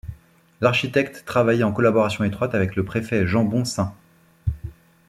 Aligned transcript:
L'architecte 0.61 1.25
travaillait 1.27 1.63
en 1.63 1.71
collaboration 1.71 2.23
étroite 2.23 2.55
avec 2.55 2.75
le 2.75 2.83
préfet 2.83 3.27
Jeanbon 3.27 3.65
St. 3.65 3.81